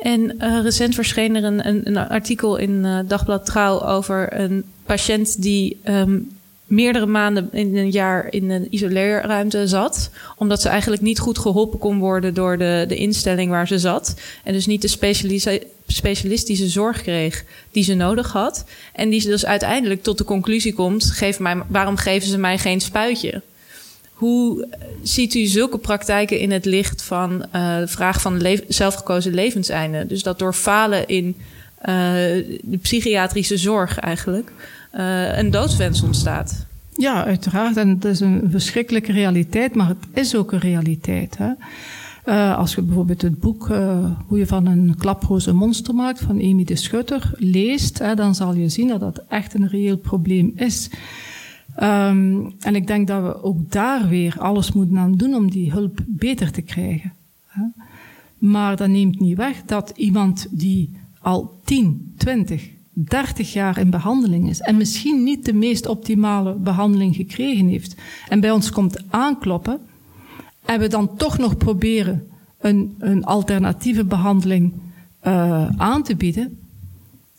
En 0.00 0.20
uh, 0.20 0.62
recent 0.62 0.94
verscheen 0.94 1.36
er 1.36 1.44
een, 1.44 1.86
een, 1.86 1.96
artikel 1.96 2.56
in 2.56 2.70
uh, 2.70 2.98
Dagblad 3.06 3.46
Trouw 3.46 3.82
over 3.82 4.40
een 4.40 4.64
patiënt 4.84 5.42
die 5.42 5.80
um, 5.84 6.30
meerdere 6.66 7.06
maanden 7.06 7.48
in 7.52 7.76
een 7.76 7.90
jaar 7.90 8.26
in 8.32 8.50
een 8.50 8.66
isoleerruimte 8.70 9.68
zat. 9.68 10.10
Omdat 10.36 10.62
ze 10.62 10.68
eigenlijk 10.68 11.02
niet 11.02 11.18
goed 11.18 11.38
geholpen 11.38 11.78
kon 11.78 11.98
worden 11.98 12.34
door 12.34 12.58
de, 12.58 12.84
de 12.88 12.96
instelling 12.96 13.50
waar 13.50 13.66
ze 13.66 13.78
zat. 13.78 14.14
En 14.44 14.52
dus 14.52 14.66
niet 14.66 14.82
de 14.82 15.68
specialistische 15.86 16.68
zorg 16.68 17.02
kreeg 17.02 17.44
die 17.70 17.84
ze 17.84 17.94
nodig 17.94 18.32
had. 18.32 18.64
En 18.92 19.10
die 19.10 19.20
ze 19.20 19.28
dus 19.28 19.46
uiteindelijk 19.46 20.02
tot 20.02 20.18
de 20.18 20.24
conclusie 20.24 20.74
komt: 20.74 21.04
geef 21.04 21.38
mij, 21.38 21.62
waarom 21.68 21.96
geven 21.96 22.28
ze 22.28 22.38
mij 22.38 22.58
geen 22.58 22.80
spuitje? 22.80 23.42
Hoe 24.12 24.68
ziet 25.02 25.34
u 25.34 25.44
zulke 25.44 25.78
praktijken 25.78 26.38
in 26.38 26.50
het 26.50 26.64
licht 26.64 27.02
van 27.02 27.32
uh, 27.32 27.78
de 27.78 27.88
vraag 27.88 28.20
van 28.20 28.58
zelfgekozen 28.68 29.34
levenseinde? 29.34 30.06
Dus 30.06 30.22
dat 30.22 30.38
door 30.38 30.54
falen 30.54 31.06
in 31.06 31.36
uh, 31.80 31.86
de 32.62 32.78
psychiatrische 32.80 33.56
zorg 33.56 33.98
eigenlijk 33.98 34.52
uh, 34.96 35.38
een 35.38 35.50
doodswens 35.50 36.02
ontstaat. 36.02 36.66
Ja, 36.96 37.24
uiteraard. 37.24 37.76
En 37.76 37.88
het 37.88 38.04
is 38.04 38.20
een 38.20 38.42
verschrikkelijke 38.50 39.12
realiteit, 39.12 39.74
maar 39.74 39.88
het 39.88 39.96
is 40.12 40.36
ook 40.36 40.52
een 40.52 40.58
realiteit. 40.58 41.36
Hè? 41.38 41.52
Uh, 42.26 42.58
als 42.58 42.74
je 42.74 42.82
bijvoorbeeld 42.82 43.22
het 43.22 43.40
boek 43.40 43.68
uh, 43.68 44.10
Hoe 44.26 44.38
je 44.38 44.46
van 44.46 44.66
een 44.66 44.94
klaproos 44.98 45.46
een 45.46 45.56
monster 45.56 45.94
maakt 45.94 46.20
van 46.20 46.40
Amy 46.40 46.64
de 46.64 46.76
Schutter 46.76 47.32
leest, 47.36 47.98
hè, 47.98 48.14
dan 48.14 48.34
zal 48.34 48.54
je 48.54 48.68
zien 48.68 48.88
dat 48.88 49.00
dat 49.00 49.22
echt 49.28 49.54
een 49.54 49.68
reëel 49.68 49.96
probleem 49.96 50.52
is. 50.54 50.90
Um, 51.82 52.54
en 52.60 52.74
ik 52.74 52.86
denk 52.86 53.06
dat 53.06 53.22
we 53.22 53.42
ook 53.42 53.72
daar 53.72 54.08
weer 54.08 54.36
alles 54.38 54.72
moeten 54.72 54.98
aan 54.98 55.16
doen 55.16 55.34
om 55.34 55.50
die 55.50 55.72
hulp 55.72 56.00
beter 56.06 56.50
te 56.50 56.62
krijgen. 56.62 57.12
Hè? 57.46 57.62
Maar 58.38 58.76
dat 58.76 58.88
neemt 58.88 59.20
niet 59.20 59.36
weg 59.36 59.62
dat 59.66 59.92
iemand 59.96 60.46
die 60.50 60.90
al 61.20 61.60
10, 61.64 62.12
20, 62.16 62.68
30 62.94 63.52
jaar 63.52 63.78
in 63.78 63.90
behandeling 63.90 64.48
is 64.48 64.60
en 64.60 64.76
misschien 64.76 65.22
niet 65.22 65.44
de 65.44 65.54
meest 65.54 65.86
optimale 65.86 66.52
behandeling 66.54 67.14
gekregen 67.14 67.68
heeft 67.68 67.94
en 68.28 68.40
bij 68.40 68.50
ons 68.50 68.70
komt 68.70 69.02
aankloppen 69.10 69.80
en 70.64 70.80
we 70.80 70.88
dan 70.88 71.16
toch 71.16 71.38
nog 71.38 71.56
proberen 71.56 72.28
een, 72.60 72.94
een 72.98 73.24
alternatieve 73.24 74.04
behandeling 74.04 74.72
uh, 75.26 75.68
aan 75.76 76.02
te 76.02 76.16
bieden, 76.16 76.58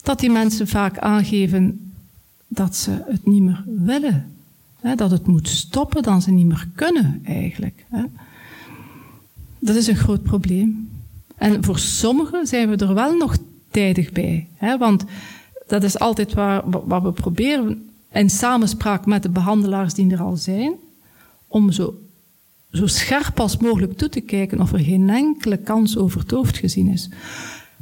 dat 0.02 0.20
die 0.20 0.30
mensen 0.30 0.68
vaak 0.68 0.98
aangeven 0.98 1.92
dat 2.48 2.76
ze 2.76 3.04
het 3.08 3.26
niet 3.26 3.42
meer 3.42 3.64
willen. 3.66 4.34
Hè, 4.80 4.96
dat 4.96 5.12
het 5.12 5.28
moet 5.28 5.48
stoppen, 5.48 6.04
dan 6.04 6.22
ze 6.22 6.32
niet 6.32 6.46
meer 6.46 6.68
kunnen 6.76 7.22
eigenlijk. 7.24 7.86
Hè. 7.90 8.04
Dat 9.60 9.76
is 9.76 9.88
een 9.88 9.96
groot 9.96 10.24
probleem. 10.24 10.90
En 11.36 11.64
voor 11.64 11.80
sommigen 11.80 12.48
zijn 12.48 12.70
we 12.70 12.76
er 12.76 12.94
wel 12.94 13.18
nog 13.18 13.38
tijdig 13.72 14.12
bij. 14.12 14.48
Hè, 14.56 14.78
want 14.78 15.04
dat 15.68 15.84
is 15.84 16.00
altijd 16.00 16.34
waar, 16.34 16.62
wat 16.66 17.02
we 17.02 17.12
proberen 17.12 17.90
in 18.12 18.30
samenspraak 18.30 19.06
met 19.06 19.24
de 19.24 19.30
behandelaars 19.30 19.94
die 19.94 20.12
er 20.12 20.22
al 20.22 20.36
zijn, 20.36 20.74
om 21.48 21.72
zo, 21.72 21.94
zo 22.72 22.88
scherp 22.88 23.40
als 23.40 23.58
mogelijk 23.58 23.98
toe 23.98 24.10
te 24.10 24.22
kijken 24.22 24.62
of 24.62 24.74
er 24.74 24.80
geen 24.80 25.10
enkele 25.10 25.58
kans 25.58 25.98
over 25.98 26.20
het 26.20 26.32
hoofd 26.32 26.58
gezien 26.58 26.88
is. 26.88 27.10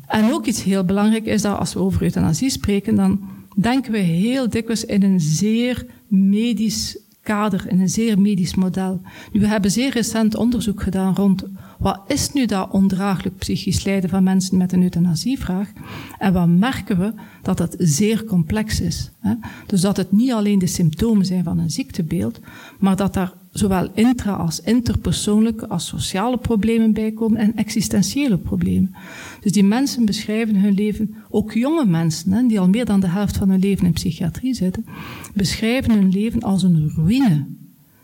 En 0.07 0.33
ook 0.33 0.45
iets 0.45 0.63
heel 0.63 0.83
belangrijk 0.83 1.25
is 1.25 1.41
dat 1.41 1.57
als 1.57 1.73
we 1.73 1.79
over 1.79 2.01
euthanasie 2.01 2.49
spreken, 2.49 2.95
dan 2.95 3.19
denken 3.55 3.91
we 3.91 3.97
heel 3.97 4.49
dikwijls 4.49 4.85
in 4.85 5.03
een 5.03 5.19
zeer 5.19 5.85
medisch 6.07 6.97
kader, 7.23 7.65
in 7.67 7.79
een 7.79 7.89
zeer 7.89 8.19
medisch 8.19 8.55
model. 8.55 9.01
Nu, 9.31 9.39
we 9.39 9.47
hebben 9.47 9.71
zeer 9.71 9.91
recent 9.91 10.35
onderzoek 10.35 10.83
gedaan 10.83 11.15
rond 11.15 11.43
wat 11.79 12.01
is 12.07 12.33
nu 12.33 12.45
dat 12.45 12.71
ondraaglijk 12.71 13.37
psychisch 13.37 13.83
lijden 13.83 14.09
van 14.09 14.23
mensen 14.23 14.57
met 14.57 14.71
een 14.71 14.83
euthanasievraag? 14.83 15.71
En 16.17 16.33
wat 16.33 16.47
merken 16.47 16.99
we? 16.99 17.13
Dat 17.41 17.59
het 17.59 17.75
zeer 17.77 18.23
complex 18.23 18.81
is. 18.81 19.11
Hè? 19.19 19.33
Dus 19.65 19.81
dat 19.81 19.97
het 19.97 20.11
niet 20.11 20.31
alleen 20.31 20.59
de 20.59 20.67
symptomen 20.67 21.25
zijn 21.25 21.43
van 21.43 21.59
een 21.59 21.71
ziektebeeld, 21.71 22.39
maar 22.79 22.95
dat 22.95 23.13
daar 23.13 23.33
zowel 23.53 23.89
intra- 23.93 24.33
als 24.33 24.61
interpersoonlijke 24.61 25.67
als 25.67 25.87
sociale 25.87 26.37
problemen 26.37 26.93
bij 26.93 27.11
komen 27.11 27.37
en 27.39 27.55
existentiële 27.55 28.37
problemen. 28.37 28.95
Dus 29.41 29.51
die 29.51 29.63
mensen 29.63 30.05
beschrijven 30.05 30.55
hun 30.55 30.73
leven, 30.73 31.15
ook 31.29 31.53
jonge 31.53 31.85
mensen, 31.85 32.31
hè, 32.31 32.47
die 32.47 32.59
al 32.59 32.69
meer 32.69 32.85
dan 32.85 32.99
de 32.99 33.07
helft 33.07 33.37
van 33.37 33.49
hun 33.49 33.59
leven 33.59 33.85
in 33.85 33.91
psychiatrie 33.91 34.53
zitten, 34.53 34.85
beschrijven 35.33 35.91
hun 35.91 36.09
leven 36.09 36.41
als 36.41 36.63
een 36.63 36.91
ruïne. 36.95 37.45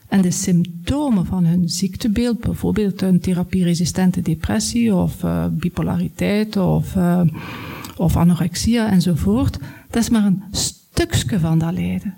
En 0.08 0.22
de 0.22 0.32
symptomen 0.32 1.26
van 1.26 1.46
hun 1.46 1.70
ziektebeeld, 1.70 2.40
bijvoorbeeld 2.40 3.02
een 3.02 3.20
therapieresistente 3.20 4.22
depressie 4.22 4.96
of 4.96 5.24
uh, 5.24 5.46
bipolariteit 5.52 6.58
of, 6.58 6.96
uh, 6.96 7.22
of 7.98 8.16
anorexia 8.16 8.92
enzovoort, 8.92 9.58
dat 9.90 10.02
is 10.02 10.10
maar 10.10 10.26
een 10.26 10.44
stukje 10.52 11.40
van 11.40 11.60
dat 11.60 11.74
lijden. 11.74 12.18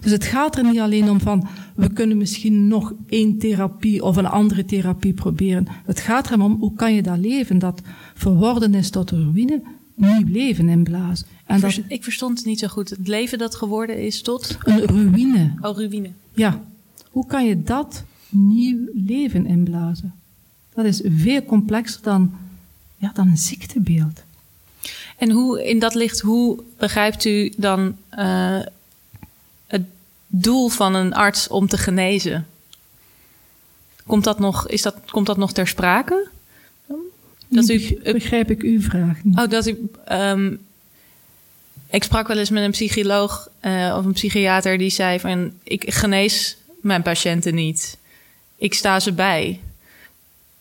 Dus 0.00 0.10
het 0.10 0.24
gaat 0.24 0.56
er 0.56 0.64
niet 0.64 0.78
alleen 0.78 1.10
om 1.10 1.20
van, 1.20 1.48
we 1.74 1.92
kunnen 1.92 2.16
misschien 2.16 2.68
nog 2.68 2.92
één 3.08 3.38
therapie 3.38 4.02
of 4.02 4.16
een 4.16 4.26
andere 4.26 4.64
therapie 4.64 5.12
proberen. 5.12 5.66
Het 5.84 6.00
gaat 6.00 6.30
er 6.30 6.42
om, 6.42 6.56
hoe 6.60 6.74
kan 6.74 6.94
je 6.94 7.02
dat 7.02 7.18
leven, 7.18 7.58
dat 7.58 7.82
verworden 8.14 8.74
is 8.74 8.90
tot 8.90 9.10
een 9.10 9.32
ruïne, 9.32 9.62
nieuw 9.94 10.26
leven 10.26 10.68
inblazen. 10.68 11.26
En 11.46 11.60
dat, 11.60 11.80
ik 11.88 12.04
verstond 12.04 12.38
het 12.38 12.46
niet 12.46 12.58
zo 12.58 12.68
goed. 12.68 12.90
Het 12.90 13.08
leven 13.08 13.38
dat 13.38 13.54
geworden 13.54 14.02
is 14.02 14.22
tot? 14.22 14.58
Een 14.62 14.86
ruïne. 14.86 15.54
Oh, 15.60 15.76
ruïne. 15.76 16.10
Ja, 16.32 16.60
hoe 17.10 17.26
kan 17.26 17.46
je 17.46 17.62
dat 17.62 18.04
nieuw 18.28 18.78
leven 18.94 19.46
inblazen? 19.46 20.14
Dat 20.74 20.84
is 20.84 21.02
veel 21.04 21.44
complexer 21.44 22.02
dan, 22.02 22.32
ja, 22.96 23.10
dan 23.14 23.28
een 23.28 23.38
ziektebeeld. 23.38 24.22
En 25.18 25.30
hoe, 25.30 25.68
in 25.68 25.78
dat 25.78 25.94
licht, 25.94 26.20
hoe 26.20 26.58
begrijpt 26.78 27.24
u 27.24 27.52
dan 27.56 27.96
uh, 28.18 28.58
het 28.58 28.72
doel 30.42 30.68
van 30.68 30.94
een 30.94 31.14
arts 31.14 31.48
om 31.48 31.68
te 31.68 31.78
genezen? 31.78 32.46
Komt 34.06 34.24
dat 34.24 34.38
nog, 34.38 34.68
is 34.68 34.82
dat, 34.82 34.94
komt 35.10 35.26
dat 35.26 35.36
nog 35.36 35.52
ter 35.52 35.68
sprake? 35.68 36.28
Dat 37.48 37.68
u, 37.68 38.00
begrijp 38.02 38.50
ik 38.50 38.62
uw 38.62 38.80
vraag 38.80 39.24
niet. 39.24 39.38
Oh, 39.38 39.48
dat 39.48 39.66
u. 39.66 39.88
Um, 40.12 40.60
ik 41.90 42.02
sprak 42.02 42.28
wel 42.28 42.38
eens 42.38 42.50
met 42.50 42.62
een 42.62 42.70
psycholoog 42.70 43.48
uh, 43.62 43.94
of 43.98 44.04
een 44.04 44.12
psychiater 44.12 44.78
die 44.78 44.90
zei 44.90 45.20
van 45.20 45.52
ik 45.62 45.92
genees 45.92 46.56
mijn 46.80 47.02
patiënten 47.02 47.54
niet. 47.54 47.98
Ik 48.56 48.74
sta 48.74 49.00
ze 49.00 49.12
bij. 49.12 49.60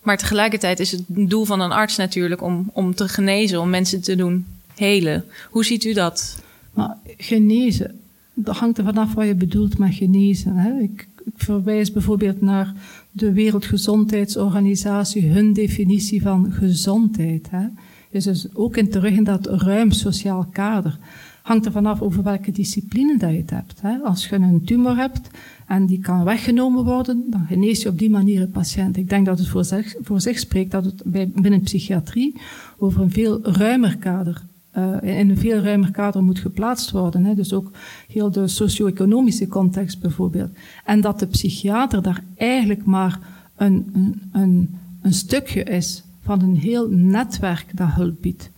Maar 0.01 0.18
tegelijkertijd 0.18 0.80
is 0.80 0.92
het 0.92 1.01
doel 1.08 1.46
van 1.46 1.60
een 1.60 1.72
arts 1.72 1.96
natuurlijk 1.96 2.42
om, 2.42 2.70
om 2.74 2.96
te 2.96 3.08
genezen, 3.08 3.62
om 3.62 3.70
mensen 3.70 4.01
te 4.01 4.15
doen 4.15 4.46
helen. 4.75 5.25
Hoe 5.50 5.65
ziet 5.65 5.84
u 5.84 5.94
dat? 5.94 6.38
Maar 6.72 6.98
genezen, 7.18 8.01
dat 8.34 8.58
hangt 8.58 8.78
er 8.78 8.84
vanaf 8.84 9.13
wat 9.13 9.25
je 9.25 9.36
bedoelt 9.36 9.78
met 9.78 9.94
genezen. 9.94 10.56
Hè? 10.56 10.80
Ik, 10.80 11.08
ik 11.24 11.34
verwijs 11.36 11.92
bijvoorbeeld 11.92 12.42
naar 12.42 12.74
de 13.12 13.34
Wereldgezondheidsorganisatie, 13.34 15.28
hun 15.28 15.54
definitie 15.54 16.22
van 16.22 16.52
gezondheid. 16.52 17.50
Hè? 17.50 17.66
Is 18.10 18.24
dus 18.24 18.48
ook 18.54 18.78
in 18.78 18.90
terug 18.90 19.16
in 19.16 19.24
dat 19.24 19.48
ruim 19.48 19.92
sociaal 19.92 20.48
kader. 20.52 20.98
Hangt 21.42 21.66
er 21.66 21.72
vanaf 21.72 22.02
over 22.02 22.24
welke 22.24 22.52
discipline 22.52 23.18
dat 23.18 23.30
je 23.30 23.38
het 23.38 23.50
hebt. 23.50 23.82
Hè? 23.82 23.98
Als 23.98 24.28
je 24.28 24.36
een 24.36 24.63
tumor 24.66 24.96
hebt, 24.96 25.30
en 25.68 25.86
die 25.86 26.00
kan 26.00 26.24
weggenomen 26.24 26.84
worden, 26.84 27.24
dan 27.30 27.46
genees 27.48 27.82
je 27.82 27.90
op 27.90 28.00
die 28.00 28.10
manier 28.10 28.42
een 28.42 28.52
patiënt. 28.52 28.98
Ik 28.98 29.10
denk 29.10 29.25
dat 29.25 29.40
het 29.40 29.48
voor 29.48 29.66
zich, 29.66 29.96
voor 30.02 30.22
zich 30.22 30.40
spreekt 30.40 30.72
dat 30.72 30.86
het 30.86 31.02
bij, 31.06 31.32
binnen 31.36 31.62
psychiatrie 31.62 32.42
over 32.78 33.02
een 33.02 33.12
veel 33.12 33.40
ruimer 33.42 33.98
kader, 33.98 34.42
uh, 34.77 35.20
in 35.20 35.30
een 35.30 35.38
veel 35.38 35.60
ruimer 35.60 35.92
kader 35.92 36.24
moet 36.24 36.39
geplaatst 36.39 36.92
worden. 36.92 37.25
Hè. 37.25 37.36
Dus 37.36 37.53
ook 37.53 37.72
heel 38.08 38.32
de 38.32 38.48
socio-economische 38.48 39.48
context 39.48 40.00
bijvoorbeeld. 40.00 40.50
En 40.86 41.01
dat 41.01 41.20
de 41.20 41.27
psychiater 41.27 42.01
daar 42.01 42.24
eigenlijk 42.36 42.86
maar 42.86 43.20
een, 43.56 43.92
een, 43.94 44.22
een, 44.32 44.77
een 45.01 45.13
stukje 45.13 45.63
is 45.63 46.03
van 46.24 46.42
een 46.42 46.56
heel 46.56 46.88
netwerk 46.89 47.65
dat 47.74 47.89
hulp 47.92 48.15
biedt. 48.22 48.51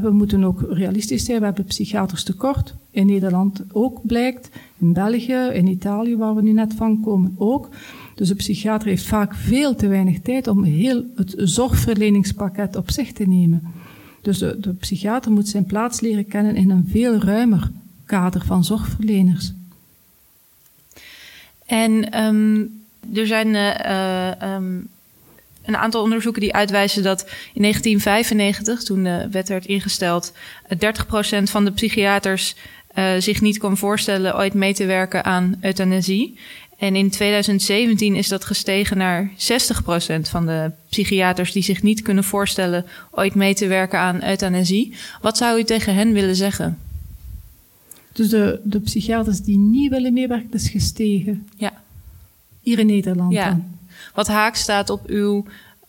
We 0.00 0.10
moeten 0.10 0.44
ook 0.44 0.64
realistisch 0.68 1.24
zijn. 1.24 1.38
We 1.38 1.44
hebben 1.44 1.64
psychiaters 1.64 2.24
tekort. 2.24 2.74
In 2.90 3.06
Nederland 3.06 3.62
ook 3.72 4.06
blijkt. 4.06 4.48
In 4.78 4.92
België, 4.92 5.50
in 5.52 5.66
Italië, 5.66 6.16
waar 6.16 6.34
we 6.34 6.42
nu 6.42 6.52
net 6.52 6.74
van 6.74 7.00
komen, 7.00 7.34
ook. 7.38 7.68
Dus 8.14 8.28
de 8.28 8.34
psychiater 8.34 8.88
heeft 8.88 9.06
vaak 9.06 9.34
veel 9.34 9.74
te 9.74 9.86
weinig 9.86 10.20
tijd 10.20 10.46
om 10.46 10.62
heel 10.62 11.04
het 11.16 11.34
zorgverleningspakket 11.36 12.76
op 12.76 12.90
zich 12.90 13.12
te 13.12 13.24
nemen. 13.24 13.62
Dus 14.22 14.38
de, 14.38 14.74
psychiater 14.78 15.32
moet 15.32 15.48
zijn 15.48 15.64
plaats 15.64 16.00
leren 16.00 16.26
kennen 16.26 16.56
in 16.56 16.70
een 16.70 16.88
veel 16.90 17.18
ruimer 17.18 17.70
kader 18.06 18.44
van 18.44 18.64
zorgverleners. 18.64 19.52
En 21.66 22.20
um, 22.24 22.82
er 23.14 23.26
zijn 23.26 23.48
uh, 23.48 24.54
um, 24.54 24.88
een 25.64 25.76
aantal 25.76 26.02
onderzoeken 26.02 26.40
die 26.42 26.54
uitwijzen 26.54 27.02
dat 27.02 27.20
in 27.54 27.60
1995, 27.60 28.82
toen 28.82 29.02
de 29.02 29.28
wet 29.30 29.48
werd 29.48 29.66
ingesteld, 29.66 30.32
30% 30.32 30.36
van 31.42 31.64
de 31.64 31.72
psychiaters 31.72 32.54
uh, 32.94 33.12
zich 33.18 33.40
niet 33.40 33.58
kon 33.58 33.76
voorstellen 33.76 34.36
ooit 34.36 34.54
mee 34.54 34.74
te 34.74 34.86
werken 34.86 35.24
aan 35.24 35.56
euthanasie. 35.60 36.38
En 36.82 36.96
in 36.96 37.10
2017 37.10 38.14
is 38.14 38.28
dat 38.28 38.44
gestegen 38.44 38.96
naar 38.96 39.30
60% 39.30 39.34
van 40.22 40.46
de 40.46 40.70
psychiaters 40.88 41.52
die 41.52 41.62
zich 41.62 41.82
niet 41.82 42.02
kunnen 42.02 42.24
voorstellen 42.24 42.86
ooit 43.10 43.34
mee 43.34 43.54
te 43.54 43.66
werken 43.66 43.98
aan 43.98 44.24
euthanasie. 44.24 44.94
Wat 45.20 45.36
zou 45.36 45.58
u 45.58 45.64
tegen 45.64 45.94
hen 45.94 46.12
willen 46.12 46.36
zeggen? 46.36 46.78
Dus 48.12 48.28
de, 48.28 48.60
de 48.64 48.80
psychiaters 48.80 49.40
die 49.40 49.58
niet 49.58 49.90
willen 49.90 50.12
meewerken, 50.12 50.52
is 50.52 50.68
gestegen. 50.68 51.48
Ja. 51.56 51.72
Hier 52.60 52.78
in 52.78 52.86
Nederland 52.86 53.32
ja. 53.32 53.48
dan. 53.48 53.64
Wat 54.14 54.28
haak 54.28 54.54
staat 54.54 54.90
op 54.90 55.06
uw, 55.06 55.44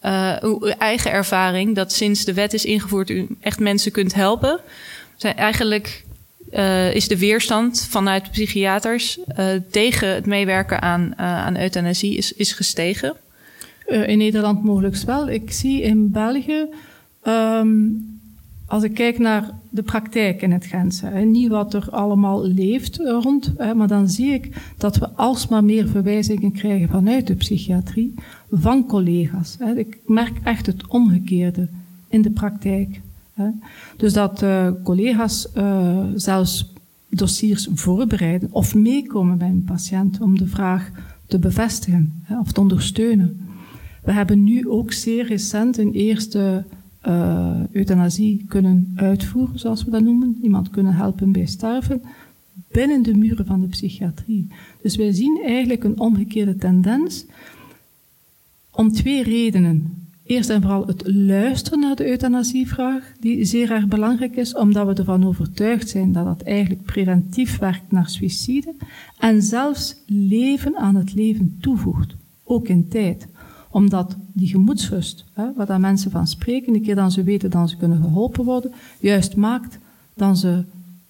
uh, 0.05 0.35
uw 0.41 0.59
eigen 0.59 1.12
ervaring, 1.12 1.75
dat 1.75 1.93
sinds 1.93 2.25
de 2.25 2.33
wet 2.33 2.53
is 2.53 2.65
ingevoerd 2.65 3.09
u 3.09 3.27
echt 3.39 3.59
mensen 3.59 3.91
kunt 3.91 4.13
helpen. 4.13 4.59
Zijn 5.15 5.35
eigenlijk 5.35 6.03
uh, 6.55 6.95
is 6.95 7.07
de 7.07 7.17
weerstand 7.17 7.88
vanuit 7.89 8.31
psychiaters 8.31 9.17
uh, 9.17 9.45
tegen 9.72 10.13
het 10.13 10.25
meewerken 10.25 10.81
aan, 10.81 11.01
uh, 11.01 11.45
aan 11.45 11.57
euthanasie 11.57 12.17
is, 12.17 12.33
is 12.33 12.51
gestegen? 12.51 13.15
in 13.88 14.17
Nederland 14.17 14.63
mogelijk 14.63 14.95
wel. 14.95 15.29
Ik 15.29 15.51
zie 15.51 15.81
in 15.81 16.12
België, 16.12 16.65
um, 17.27 18.13
als 18.65 18.83
ik 18.83 18.93
kijk 18.93 19.19
naar 19.19 19.50
de 19.69 19.83
praktijk 19.83 20.41
in 20.41 20.51
het 20.51 20.65
Gentse, 20.65 21.05
hè, 21.05 21.22
niet 21.22 21.50
wat 21.50 21.74
er 21.74 21.88
allemaal 21.89 22.48
leeft 22.48 22.98
rond, 22.98 23.53
hè, 23.57 23.74
maar 23.74 23.88
dan 23.88 24.10
zie 24.10 24.33
ik 24.33 24.55
dat 24.77 24.98
we 24.98 25.10
alsmaar 25.10 25.63
meer 25.63 25.88
verwijzingen 25.88 26.51
krijgen 26.51 26.89
vanuit 26.89 27.27
de 27.27 27.36
psychiatrie 27.36 28.13
van 28.51 28.86
collega's. 28.86 29.55
Hè. 29.60 29.77
Ik 29.77 29.98
merk 30.05 30.38
echt 30.43 30.65
het 30.65 30.88
omgekeerde 30.88 31.67
in 32.10 32.22
de 32.22 32.31
praktijk. 32.31 33.01
Dus 33.97 34.13
dat 34.13 34.43
uh, 34.43 34.71
collega's 34.83 35.47
uh, 35.57 36.05
zelfs 36.15 36.73
dossiers 37.09 37.67
voorbereiden 37.73 38.49
of 38.51 38.75
meekomen 38.75 39.37
bij 39.37 39.47
een 39.47 39.63
patiënt 39.63 40.21
om 40.21 40.37
de 40.37 40.47
vraag 40.47 40.91
te 41.27 41.39
bevestigen 41.39 42.23
of 42.41 42.51
te 42.51 42.59
ondersteunen. 42.59 43.47
We 44.03 44.11
hebben 44.11 44.43
nu 44.43 44.69
ook 44.69 44.91
zeer 44.91 45.25
recent 45.25 45.77
een 45.77 45.93
eerste 45.93 46.63
uh, 47.07 47.59
euthanasie 47.71 48.45
kunnen 48.47 48.91
uitvoeren, 48.95 49.59
zoals 49.59 49.83
we 49.83 49.91
dat 49.91 50.01
noemen. 50.01 50.37
Iemand 50.41 50.69
kunnen 50.69 50.93
helpen 50.93 51.31
bij 51.31 51.45
sterven 51.45 52.01
binnen 52.71 53.01
de 53.01 53.15
muren 53.15 53.45
van 53.45 53.61
de 53.61 53.67
psychiatrie. 53.67 54.47
Dus 54.81 54.95
wij 54.95 55.11
zien 55.11 55.41
eigenlijk 55.45 55.83
een 55.83 55.99
omgekeerde 55.99 56.55
tendens 56.55 57.25
om 58.71 58.91
twee 58.91 59.23
redenen. 59.23 60.02
Eerst 60.25 60.50
en 60.50 60.62
vooral 60.62 60.88
het 60.88 61.03
luisteren 61.06 61.80
naar 61.80 61.96
de 61.96 62.08
euthanasievraag, 62.08 63.12
die 63.20 63.46
zeer 63.46 63.72
erg 63.72 63.88
belangrijk 63.88 64.36
is, 64.36 64.56
omdat 64.56 64.88
we 64.88 64.94
ervan 64.94 65.25
overtuigd 65.25 65.89
zijn 65.89 66.12
dat 66.12 66.25
dat 66.25 66.42
eigenlijk 66.42 66.84
preventief 66.84 67.60
werkt 67.60 67.92
naar 67.92 68.10
suïcide 68.10 68.75
en 69.20 69.42
zelfs 69.42 69.96
leven 70.06 70.77
aan 70.77 70.96
het 70.96 71.13
leven 71.13 71.58
toevoegt, 71.62 72.15
ook 72.44 72.68
in 72.68 72.88
tijd. 72.88 73.27
Omdat 73.70 74.18
die 74.34 74.48
gemoedsrust, 74.48 75.25
hè, 75.34 75.53
waar 75.53 75.65
daar 75.65 75.80
mensen 75.80 76.12
van 76.12 76.27
spreken, 76.27 76.74
een 76.74 76.82
keer 76.82 76.96
dan 76.96 77.12
ze 77.12 77.24
weten 77.24 77.50
dat 77.50 77.70
ze 77.70 77.77
kunnen 77.77 78.01
geholpen 78.01 78.46
worden, 78.46 78.72
juist 79.00 79.36
maakt 79.36 79.80
dan 80.15 80.38
ze 80.38 80.63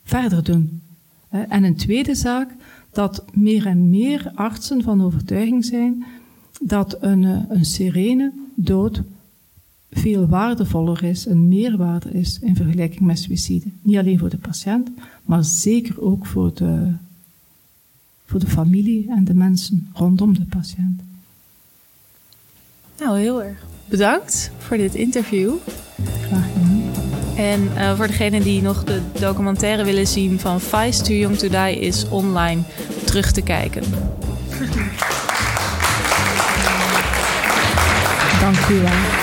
verder 0.04 0.44
doen. 0.44 0.82
En 1.30 1.64
een 1.64 1.76
tweede 1.76 2.16
zaak, 2.16 2.56
dat 2.92 3.26
meer 3.34 3.66
en 3.66 3.90
meer 3.90 4.32
artsen 4.36 4.82
van 4.82 5.04
overtuiging 5.04 5.66
zijn 5.66 6.06
dat 6.68 6.98
een, 7.00 7.24
een 7.50 7.66
serene 7.66 8.32
dood 8.56 9.02
veel 9.92 10.28
waardevoller 10.28 11.04
is, 11.04 11.26
een 11.26 11.48
meerwaarde 11.48 12.12
is 12.12 12.40
in 12.42 12.56
vergelijking 12.56 13.02
met 13.02 13.20
suïcide. 13.20 13.66
Niet 13.82 13.98
alleen 13.98 14.20
voor 14.20 14.30
de 14.30 14.38
patiënt, 14.38 14.90
maar 15.24 15.44
zeker 15.44 16.02
ook 16.02 16.26
voor 16.26 16.54
de, 16.54 16.92
voor 18.26 18.40
de 18.40 18.48
familie 18.48 19.10
en 19.10 19.24
de 19.24 19.34
mensen 19.34 19.90
rondom 19.94 20.34
de 20.34 20.46
patiënt. 20.46 21.02
Nou, 23.00 23.20
heel 23.20 23.44
erg 23.44 23.66
bedankt 23.86 24.52
voor 24.58 24.78
dit 24.78 24.96
interview. 24.96 25.54
Graag 26.22 26.48
gedaan. 26.54 26.82
En 27.36 27.62
uh, 27.64 27.96
voor 27.96 28.08
degenen 28.08 28.42
die 28.42 28.62
nog 28.62 28.84
de 28.84 29.02
documentaire 29.20 29.84
willen 29.84 30.08
zien 30.08 30.40
van 30.40 30.62
Vice 30.62 31.04
Too 31.04 31.16
Young 31.16 31.38
To 31.38 31.50
Die 31.50 31.80
is 31.80 32.10
online 32.10 32.62
terug 33.06 33.32
te 33.32 33.42
kijken. 33.42 33.84
Dank 38.44 38.68
u 38.70 38.82
wel. 38.82 39.23